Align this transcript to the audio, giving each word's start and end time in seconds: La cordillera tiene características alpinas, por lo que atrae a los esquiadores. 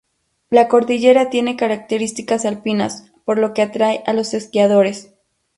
La 0.49 0.67
cordillera 0.67 1.29
tiene 1.29 1.55
características 1.55 2.45
alpinas, 2.45 3.11
por 3.23 3.37
lo 3.37 3.53
que 3.53 3.61
atrae 3.61 4.01
a 4.07 4.13
los 4.13 4.33
esquiadores. 4.33 5.13